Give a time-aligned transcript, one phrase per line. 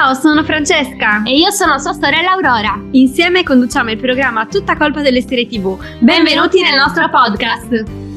[0.00, 1.22] Ciao, sono Francesca.
[1.24, 2.82] E io sono sua sorella Aurora.
[2.92, 5.78] Insieme conduciamo il programma Tutta colpa delle serie TV.
[5.98, 8.09] Benvenuti nel nostro podcast.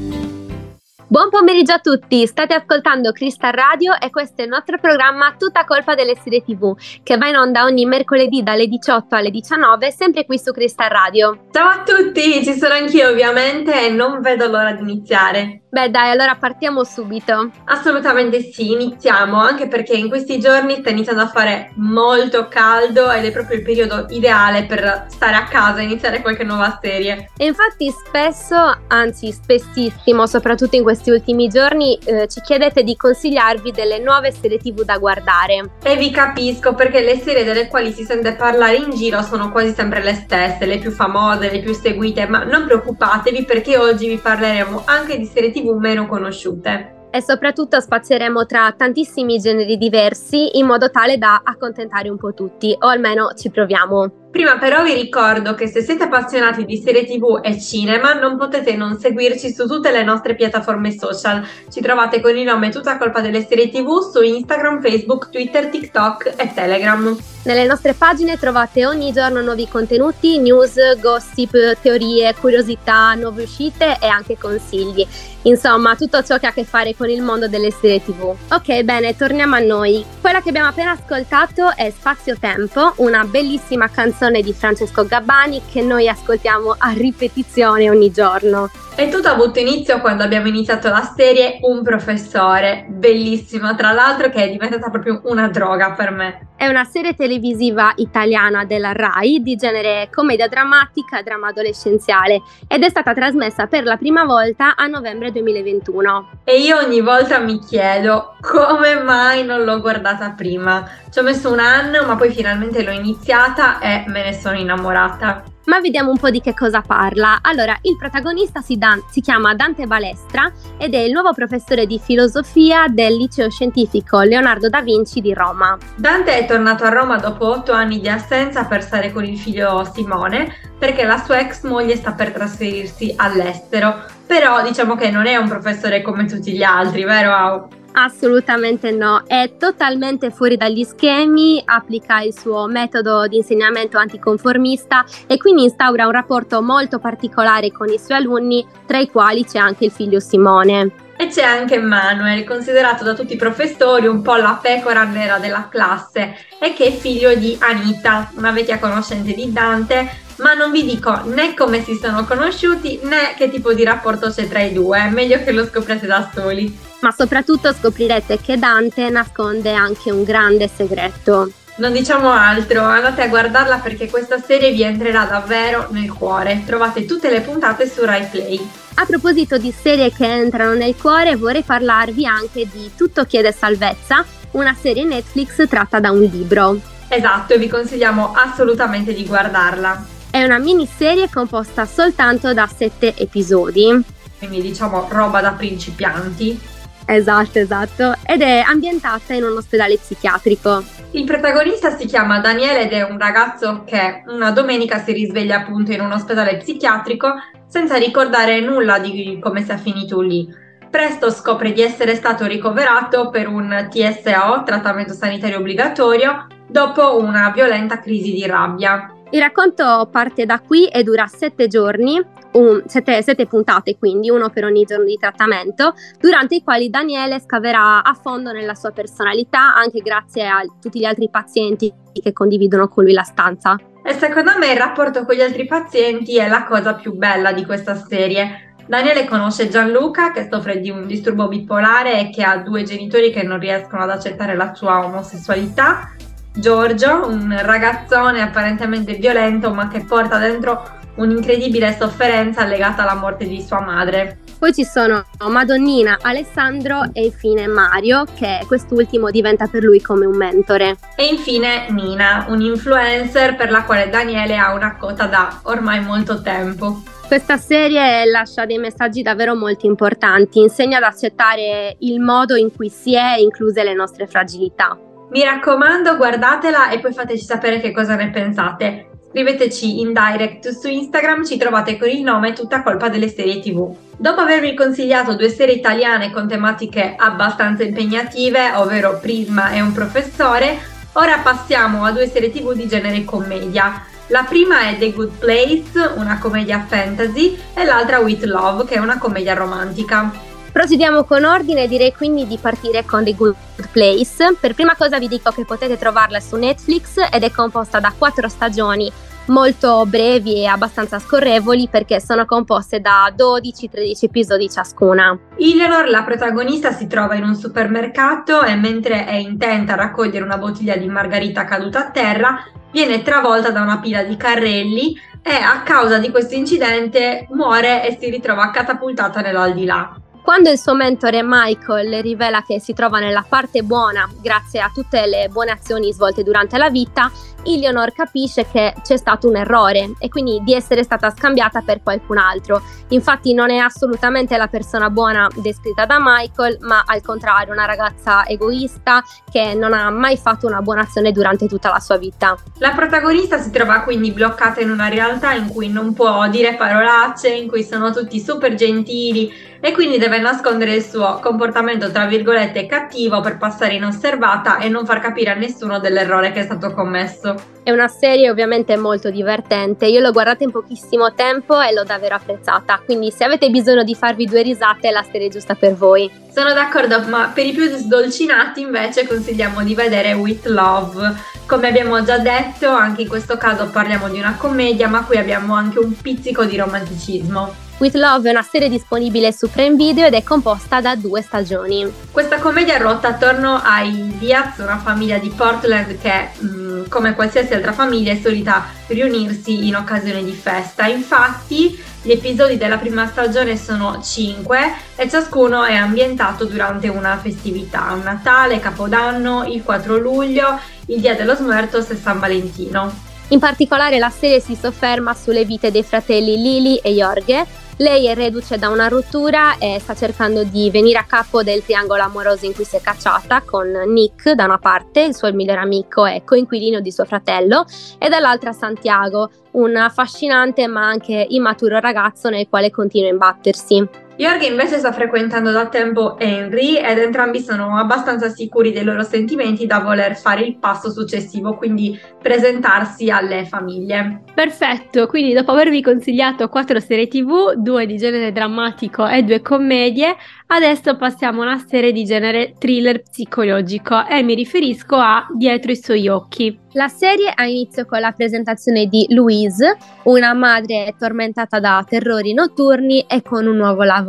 [1.13, 5.63] Buon pomeriggio a tutti, state ascoltando Crystal Radio e questo è il nostro programma Tutta
[5.63, 10.25] colpa delle serie TV che va in onda ogni mercoledì dalle 18 alle 19 sempre
[10.25, 11.49] qui su Crystal Radio.
[11.51, 15.61] Ciao a tutti, ci sono anch'io ovviamente e non vedo l'ora di iniziare.
[15.73, 17.49] Beh dai, allora partiamo subito.
[17.65, 23.25] Assolutamente sì, iniziamo, anche perché in questi giorni sta iniziando a fare molto caldo ed
[23.25, 27.31] è proprio il periodo ideale per stare a casa e iniziare qualche nuova serie.
[27.35, 28.55] E infatti spesso,
[28.87, 34.57] anzi spessissimo, soprattutto in questi ultimi giorni, eh, ci chiedete di consigliarvi delle nuove serie
[34.57, 35.71] tv da guardare.
[35.83, 39.73] E vi capisco perché le serie delle quali si sente parlare in giro sono quasi
[39.73, 44.17] sempre le stesse, le più famose, le più seguite, ma non preoccupatevi perché oggi vi
[44.17, 50.65] parleremo anche di serie tv meno conosciute e soprattutto spazieremo tra tantissimi generi diversi in
[50.65, 54.22] modo tale da accontentare un po' tutti, o almeno ci proviamo.
[54.33, 58.75] Prima però vi ricordo che se siete appassionati di serie tv e cinema non potete
[58.75, 61.47] non seguirci su tutte le nostre piattaforme social.
[61.71, 66.33] Ci trovate con il nome Tutta colpa delle serie tv su Instagram, Facebook, Twitter, TikTok
[66.35, 67.15] e Telegram.
[67.43, 74.07] Nelle nostre pagine trovate ogni giorno nuovi contenuti, news, gossip, teorie, curiosità, nuove uscite e
[74.07, 75.05] anche consigli.
[75.43, 78.33] Insomma, tutto ciò che ha a che fare con il mondo delle serie tv.
[78.49, 80.05] Ok, bene, torniamo a noi.
[80.21, 85.61] Quella che abbiamo appena ascoltato è Spazio Tempo, una bellissima canzone canzone di Francesco Gabbani
[85.69, 88.69] che noi ascoltiamo a ripetizione ogni giorno.
[88.95, 94.29] E tutto ha avuto inizio quando abbiamo iniziato la serie Un professore, bellissima tra l'altro
[94.29, 96.49] che è diventata proprio una droga per me.
[96.55, 102.89] È una serie televisiva italiana della RAI di genere commedia drammatica dramma adolescenziale ed è
[102.89, 106.41] stata trasmessa per la prima volta a novembre 2021.
[106.43, 110.87] E io ogni volta mi chiedo come mai non l'ho guardata prima.
[111.09, 115.45] Ci ho messo un anno ma poi finalmente l'ho iniziata e me ne sono innamorata.
[115.65, 117.39] Ma vediamo un po' di che cosa parla.
[117.41, 121.99] Allora, il protagonista si, dan- si, chiama Dante Balestra ed è il nuovo professore di
[121.99, 125.77] filosofia del liceo scientifico Leonardo da Vinci di Roma.
[125.95, 129.89] Dante è tornato a Roma dopo otto anni di assenza per stare con il figlio
[129.93, 134.03] Simone perché la sua ex moglie sta per trasferirsi all'estero.
[134.27, 139.53] Però diciamo che non è un professore come tutti gli altri, vero Assolutamente no, è
[139.57, 146.11] totalmente fuori dagli schemi, applica il suo metodo di insegnamento anticonformista e quindi instaura un
[146.11, 150.91] rapporto molto particolare con i suoi alunni, tra i quali c'è anche il figlio Simone.
[151.15, 155.67] E c'è anche Manuel, considerato da tutti i professori un po' la pecora nera della
[155.69, 160.83] classe e che è figlio di Anita, una vecchia conoscente di Dante, ma non vi
[160.85, 165.09] dico né come si sono conosciuti né che tipo di rapporto c'è tra i due,
[165.09, 170.69] meglio che lo scopriate da soli ma soprattutto scoprirete che Dante nasconde anche un grande
[170.73, 171.51] segreto.
[171.75, 176.63] Non diciamo altro, andate a guardarla perché questa serie vi entrerà davvero nel cuore.
[176.65, 178.69] Trovate tutte le puntate su Rai Play.
[178.95, 184.23] A proposito di serie che entrano nel cuore, vorrei parlarvi anche di Tutto chiede salvezza,
[184.51, 186.79] una serie Netflix tratta da un libro.
[187.07, 190.12] Esatto, e vi consigliamo assolutamente di guardarla.
[190.33, 194.03] È una miniserie composta soltanto da sette episodi.
[194.39, 196.59] Quindi diciamo roba da principianti.
[197.05, 198.15] Esatto, esatto.
[198.25, 200.83] Ed è ambientata in un ospedale psichiatrico.
[201.11, 205.91] Il protagonista si chiama Daniele ed è un ragazzo che una domenica si risveglia appunto
[205.91, 207.31] in un ospedale psichiatrico
[207.67, 210.51] senza ricordare nulla di come sia finito lì.
[210.89, 217.99] Presto scopre di essere stato ricoverato per un TSO, trattamento sanitario obbligatorio, dopo una violenta
[217.99, 219.13] crisi di rabbia.
[219.33, 222.21] Il racconto parte da qui e dura sette giorni,
[222.51, 227.39] un, sette, sette, puntate quindi, uno per ogni giorno di trattamento, durante i quali Daniele
[227.39, 232.87] scaverà a fondo nella sua personalità, anche grazie a tutti gli altri pazienti che condividono
[232.87, 233.75] con lui la stanza.
[234.03, 237.65] E secondo me il rapporto con gli altri pazienti è la cosa più bella di
[237.65, 238.75] questa serie.
[238.85, 243.41] Daniele conosce Gianluca che soffre di un disturbo bipolare e che ha due genitori che
[243.41, 246.11] non riescono ad accettare la sua omosessualità
[246.55, 253.61] Giorgio, un ragazzone apparentemente violento ma che porta dentro un'incredibile sofferenza legata alla morte di
[253.61, 254.39] sua madre.
[254.57, 260.37] Poi ci sono Madonnina, Alessandro e infine Mario, che quest'ultimo diventa per lui come un
[260.37, 260.95] mentore.
[261.17, 266.41] E infine Nina, un influencer per la quale Daniele ha una quota da ormai molto
[266.41, 267.01] tempo.
[267.27, 272.89] Questa serie lascia dei messaggi davvero molto importanti, insegna ad accettare il modo in cui
[272.89, 274.97] si è, incluse le nostre fragilità.
[275.33, 279.07] Mi raccomando, guardatela e poi fateci sapere che cosa ne pensate.
[279.29, 283.95] Scriveteci in direct su Instagram, ci trovate con il nome Tutta colpa delle serie TV.
[284.15, 290.91] Dopo avervi consigliato due serie italiane con tematiche abbastanza impegnative, ovvero Prisma e un professore,
[291.15, 294.03] Ora passiamo a due serie tv di genere commedia.
[294.27, 298.97] La prima è The Good Place, una commedia fantasy, e l'altra With Love, che è
[298.97, 300.31] una commedia romantica.
[300.73, 303.55] Procediamo con ordine, direi quindi di partire con The Good
[303.91, 304.57] Place.
[304.59, 308.49] Per prima cosa vi dico che potete trovarla su Netflix ed è composta da quattro
[308.49, 309.11] stagioni
[309.45, 315.37] molto brevi e abbastanza scorrevoli perché sono composte da 12-13 episodi ciascuna.
[315.57, 320.57] Eleanor, la protagonista, si trova in un supermercato e mentre è intenta a raccogliere una
[320.57, 325.83] bottiglia di margarita caduta a terra, viene travolta da una pila di carrelli e a
[325.83, 330.17] causa di questo incidente muore e si ritrova catapultata nell'aldilà.
[330.43, 335.25] Quando il suo mentore Michael rivela che si trova nella parte buona grazie a tutte
[335.25, 337.31] le buone azioni svolte durante la vita,
[337.63, 342.37] Eleanor capisce che c'è stato un errore e quindi di essere stata scambiata per qualcun
[342.37, 342.81] altro.
[343.09, 348.45] Infatti non è assolutamente la persona buona descritta da Michael, ma al contrario una ragazza
[348.45, 352.57] egoista che non ha mai fatto una buona azione durante tutta la sua vita.
[352.79, 357.47] La protagonista si trova quindi bloccata in una realtà in cui non può dire parolacce,
[357.47, 362.85] in cui sono tutti super gentili e quindi deve nascondere il suo comportamento tra virgolette
[362.85, 367.53] cattivo per passare inosservata e non far capire a nessuno dell'errore che è stato commesso.
[367.83, 372.35] È una serie ovviamente molto divertente, io l'ho guardata in pochissimo tempo e l'ho davvero
[372.35, 376.31] apprezzata, quindi se avete bisogno di farvi due risate è la serie giusta per voi.
[376.53, 381.33] Sono d'accordo, ma per i più sdolcinati invece consigliamo di vedere With Love.
[381.65, 385.73] Come abbiamo già detto, anche in questo caso parliamo di una commedia, ma qui abbiamo
[385.73, 387.82] anche un pizzico di romanticismo.
[388.03, 392.11] With Love è una serie disponibile su Prime Video ed è composta da due stagioni.
[392.31, 397.73] Questa commedia ruota attorno ai Diaz, una famiglia di Portland che, mh, mm, come qualsiasi
[397.73, 401.05] altra famiglia, è solita riunirsi in occasione di festa.
[401.05, 408.13] Infatti, gli episodi della prima stagione sono 5 e ciascuno è ambientato durante una festività,
[408.21, 413.31] Natale, Capodanno, il 4 luglio, il Dia dello Muertos e San Valentino.
[413.49, 417.65] In particolare la serie si sofferma sulle vite dei fratelli Lily e Jorge,
[417.97, 422.23] lei è reduce da una rottura e sta cercando di venire a capo del triangolo
[422.23, 426.25] amoroso in cui si è cacciata con Nick da una parte, il suo migliore amico
[426.25, 427.85] e coinquilino di suo fratello,
[428.17, 434.22] e dall'altra Santiago, un affascinante ma anche immaturo ragazzo nel quale continua a imbattersi.
[434.35, 439.85] Jorge invece sta frequentando da tempo Henry ed entrambi sono abbastanza sicuri dei loro sentimenti
[439.85, 444.41] da voler fare il passo successivo, quindi presentarsi alle famiglie.
[444.55, 450.35] Perfetto, quindi dopo avervi consigliato quattro serie tv, due di genere drammatico e due commedie,
[450.67, 455.95] adesso passiamo a una serie di genere thriller psicologico e mi riferisco a Dietro i
[455.95, 456.79] suoi occhi.
[456.95, 463.25] La serie ha inizio con la presentazione di Louise, una madre tormentata da terrori notturni
[463.27, 464.22] e con un nuovo lavoro.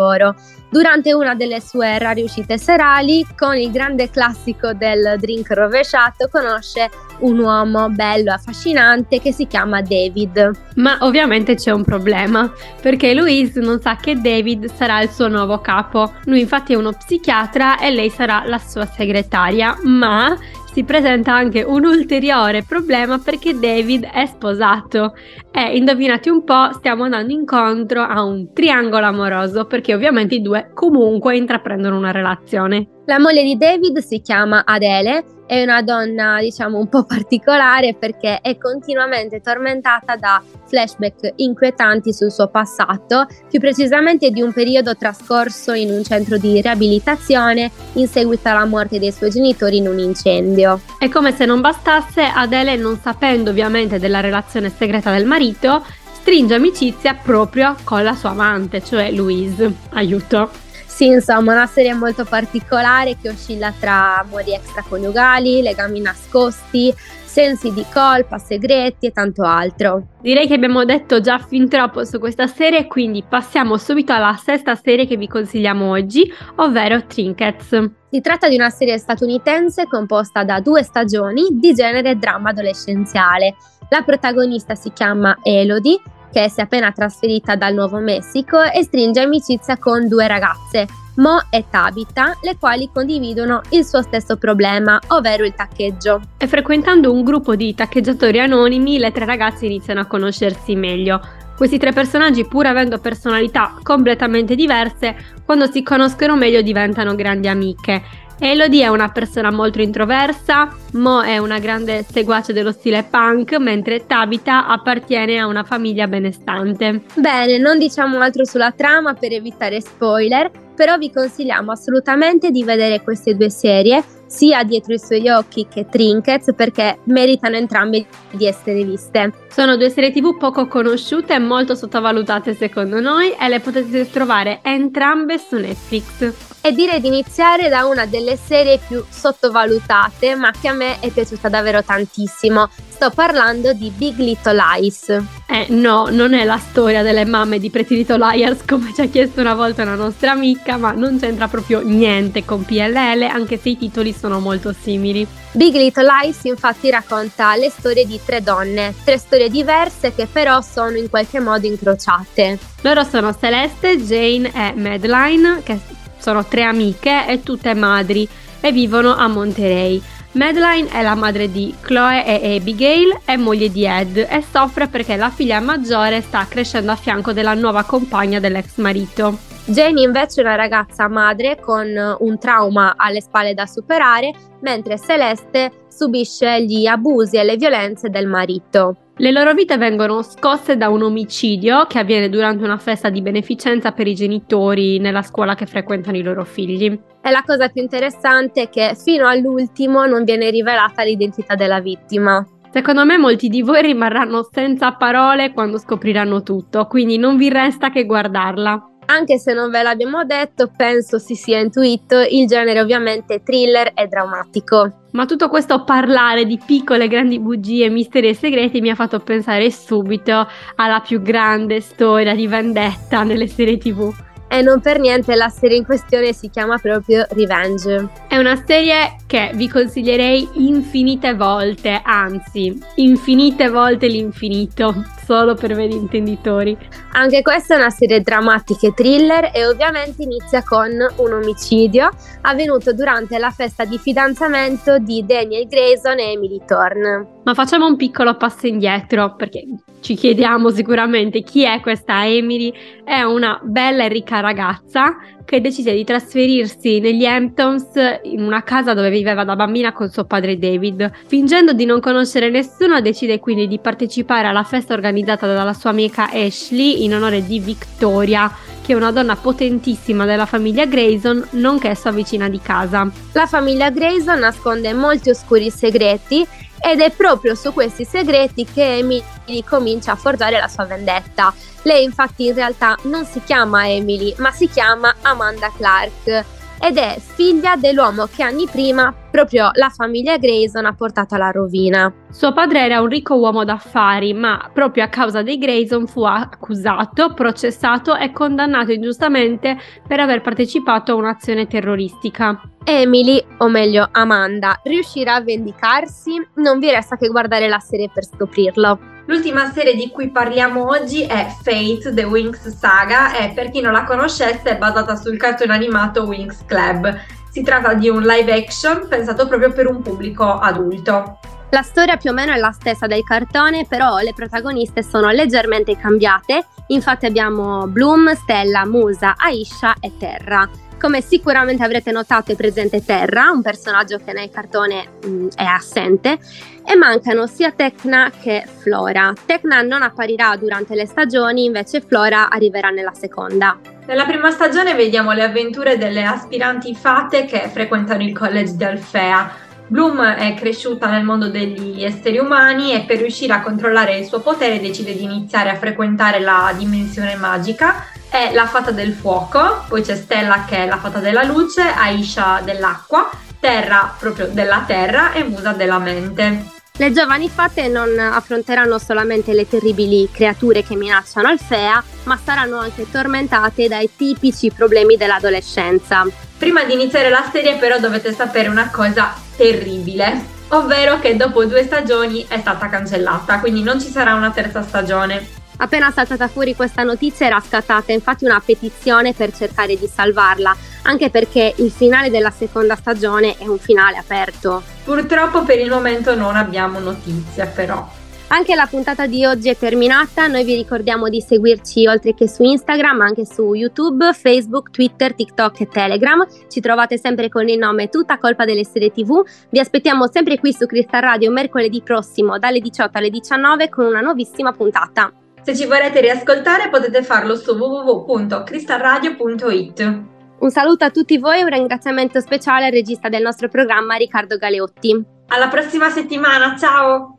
[0.68, 6.90] Durante una delle sue rare uscite serali, con il grande classico del drink rovesciato, conosce
[7.20, 10.50] un uomo bello affascinante che si chiama David.
[10.74, 15.60] Ma ovviamente c'è un problema, perché Louise non sa che David sarà il suo nuovo
[15.60, 16.14] capo.
[16.24, 20.36] Lui infatti è uno psichiatra e lei sarà la sua segretaria, ma
[20.74, 25.14] si presenta anche un ulteriore problema perché David è sposato
[25.52, 30.72] e indovinate un po' stiamo andando incontro a un triangolo amoroso perché ovviamente i due
[30.74, 32.88] comunque intraprendono una relazione.
[33.06, 38.40] La moglie di David si chiama Adele, è una donna diciamo un po' particolare perché
[38.40, 45.72] è continuamente tormentata da flashback inquietanti sul suo passato, più precisamente di un periodo trascorso
[45.72, 50.80] in un centro di riabilitazione in seguito alla morte dei suoi genitori in un incendio.
[50.98, 56.54] E come se non bastasse, Adele, non sapendo ovviamente della relazione segreta del marito, stringe
[56.54, 59.72] amicizia proprio con la sua amante, cioè Louise.
[59.90, 60.63] Aiuto!
[60.94, 67.84] Sì, insomma, una serie molto particolare che oscilla tra amori extraconiugali, legami nascosti, sensi di
[67.92, 70.06] colpa, segreti e tanto altro.
[70.20, 74.76] Direi che abbiamo detto già fin troppo su questa serie, quindi passiamo subito alla sesta
[74.76, 77.90] serie che vi consigliamo oggi, ovvero Trinkets.
[78.08, 83.56] Si tratta di una serie statunitense composta da due stagioni di genere dramma adolescenziale.
[83.88, 86.00] La protagonista si chiama Elodie
[86.34, 90.84] che si è appena trasferita dal Nuovo Messico e stringe amicizia con due ragazze,
[91.18, 96.22] Mo e Tabitha, le quali condividono il suo stesso problema, ovvero il taccheggio.
[96.36, 101.20] E frequentando un gruppo di taccheggiatori anonimi, le tre ragazze iniziano a conoscersi meglio.
[101.56, 105.14] Questi tre personaggi, pur avendo personalità completamente diverse,
[105.44, 108.02] quando si conoscono meglio diventano grandi amiche
[108.38, 114.06] Elodie è una persona molto introversa, Mo è una grande seguace dello stile punk, mentre
[114.06, 117.02] Tabitha appartiene a una famiglia benestante.
[117.14, 123.02] Bene, non diciamo altro sulla trama per evitare spoiler, però vi consigliamo assolutamente di vedere
[123.02, 128.82] queste due serie sia dietro i suoi occhi che Trinkets perché meritano entrambe di essere
[128.82, 129.32] viste.
[129.48, 134.58] Sono due serie tv poco conosciute e molto sottovalutate secondo noi e le potete trovare
[134.62, 140.68] entrambe su Netflix e direi di iniziare da una delle serie più sottovalutate, ma che
[140.68, 142.68] a me è piaciuta davvero tantissimo.
[143.04, 145.10] Sto parlando di Big Little Lies.
[145.46, 149.08] Eh no, non è la storia delle mamme di Pretty Little Liars come ci ha
[149.08, 153.68] chiesto una volta una nostra amica, ma non c'entra proprio niente con PLL, anche se
[153.68, 155.26] i titoli sono molto simili.
[155.52, 160.62] Big Little Lies infatti racconta le storie di tre donne, tre storie diverse che però
[160.62, 162.58] sono in qualche modo incrociate.
[162.80, 165.78] Loro sono Celeste, Jane e Madeline, che
[166.16, 168.26] sono tre amiche e tutte madri
[168.62, 170.02] e vivono a Monterey.
[170.34, 175.14] Madeline è la madre di Chloe e Abigail, è moglie di Ed e soffre perché
[175.14, 179.38] la figlia maggiore sta crescendo a fianco della nuova compagna dell'ex marito.
[179.66, 181.88] Jenny invece è una ragazza madre con
[182.18, 188.26] un trauma alle spalle da superare, mentre Celeste subisce gli abusi e le violenze del
[188.26, 189.03] marito.
[189.16, 193.92] Le loro vite vengono scosse da un omicidio che avviene durante una festa di beneficenza
[193.92, 196.86] per i genitori nella scuola che frequentano i loro figli.
[197.22, 202.44] E la cosa più interessante è che fino all'ultimo non viene rivelata l'identità della vittima.
[202.72, 207.90] Secondo me molti di voi rimarranno senza parole quando scopriranno tutto, quindi non vi resta
[207.90, 208.93] che guardarla.
[209.06, 214.06] Anche se non ve l'abbiamo detto, penso si sia intuito, il genere ovviamente thriller e
[214.06, 215.02] drammatico.
[215.12, 219.70] Ma tutto questo parlare di piccole grandi bugie, misteri e segreti mi ha fatto pensare
[219.70, 224.12] subito alla più grande storia di vendetta nelle serie tv
[224.54, 228.08] e non per niente la serie in questione si chiama proprio Revenge.
[228.28, 234.94] È una serie che vi consiglierei infinite volte, anzi, infinite volte l'infinito,
[235.24, 236.76] solo per veri intenditori.
[237.12, 242.10] Anche questa è una serie drammatica e thriller e ovviamente inizia con un omicidio
[242.42, 247.26] avvenuto durante la festa di fidanzamento di Daniel Grayson e Emily Thorne.
[247.44, 249.64] Ma facciamo un piccolo passo indietro perché
[250.00, 252.72] ci chiediamo sicuramente chi è questa Emily.
[253.04, 257.90] È una bella e ricca ragazza che decise di trasferirsi negli Hamptons
[258.24, 261.10] in una casa dove viveva da bambina con suo padre David.
[261.26, 266.30] Fingendo di non conoscere nessuno, decide quindi di partecipare alla festa organizzata dalla sua amica
[266.30, 268.50] Ashley in onore di Victoria,
[268.82, 273.10] che è una donna potentissima della famiglia Grayson, nonché sua vicina di casa.
[273.32, 276.46] La famiglia Grayson nasconde molti oscuri segreti
[276.84, 281.52] ed è proprio su questi segreti che Emily comincia a forgiare la sua vendetta.
[281.82, 286.44] Lei infatti in realtà non si chiama Emily, ma si chiama Amanda Clark
[286.80, 292.12] ed è figlia dell'uomo che anni prima proprio la famiglia Grayson ha portato alla rovina.
[292.30, 297.34] Suo padre era un ricco uomo d'affari, ma proprio a causa dei Grayson fu accusato,
[297.34, 299.76] processato e condannato ingiustamente
[300.06, 302.60] per aver partecipato a un'azione terroristica.
[302.84, 306.40] Emily, o meglio Amanda, riuscirà a vendicarsi?
[306.56, 309.13] Non vi resta che guardare la serie per scoprirlo.
[309.26, 313.92] L'ultima serie di cui parliamo oggi è Fate, The Wings Saga e per chi non
[313.92, 317.18] la conoscesse è basata sul cartone animato Wings Club.
[317.50, 321.38] Si tratta di un live action pensato proprio per un pubblico adulto.
[321.70, 325.96] La storia più o meno è la stessa del cartone, però le protagoniste sono leggermente
[325.96, 326.66] cambiate.
[326.88, 330.68] Infatti abbiamo Bloom, Stella, Musa, Aisha e Terra.
[331.04, 336.38] Come sicuramente avrete notato è presente Terra, un personaggio che nel cartone mh, è assente,
[336.82, 339.30] e mancano sia Tecna che Flora.
[339.44, 343.78] Tecna non apparirà durante le stagioni, invece Flora arriverà nella seconda.
[344.06, 349.52] Nella prima stagione vediamo le avventure delle aspiranti fate che frequentano il college di Alfea.
[349.86, 354.40] Bloom è cresciuta nel mondo degli esseri umani e per riuscire a controllare il suo
[354.40, 360.02] potere decide di iniziare a frequentare la dimensione magica è la fata del fuoco, poi
[360.02, 365.44] c'è Stella che è la fata della luce, Aisha dell'acqua, Terra proprio della terra e
[365.44, 366.72] Musa della mente.
[366.96, 373.08] Le giovani fate non affronteranno solamente le terribili creature che minacciano Alfea, ma saranno anche
[373.08, 376.26] tormentate dai tipici problemi dell'adolescenza.
[376.58, 381.84] Prima di iniziare la serie però dovete sapere una cosa terribile, ovvero che dopo due
[381.84, 385.62] stagioni è stata cancellata, quindi non ci sarà una terza stagione.
[385.76, 391.30] Appena saltata fuori questa notizia era scattata infatti una petizione per cercare di salvarla, anche
[391.30, 394.82] perché il finale della seconda stagione è un finale aperto.
[395.04, 398.22] Purtroppo per il momento non abbiamo notizie però.
[398.48, 402.62] Anche la puntata di oggi è terminata, noi vi ricordiamo di seguirci oltre che su
[402.62, 406.46] Instagram, anche su YouTube, Facebook, Twitter, TikTok e Telegram.
[406.68, 409.42] Ci trovate sempre con il nome Tutta colpa delle serie TV.
[409.70, 414.20] Vi aspettiamo sempre qui su Crystal Radio mercoledì prossimo dalle 18 alle 19 con una
[414.20, 415.32] nuovissima puntata.
[415.64, 420.22] Se ci volete riascoltare potete farlo su www.cristalradio.it.
[420.58, 424.58] Un saluto a tutti voi e un ringraziamento speciale al regista del nostro programma Riccardo
[424.58, 425.24] Galeotti.
[425.48, 427.38] Alla prossima settimana, ciao!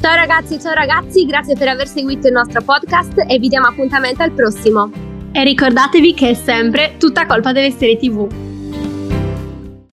[0.00, 4.22] Ciao ragazzi, ciao ragazzi, grazie per aver seguito il nostro podcast e vi diamo appuntamento
[4.22, 4.88] al prossimo.
[5.32, 8.53] E ricordatevi che è sempre tutta colpa delle serie TV.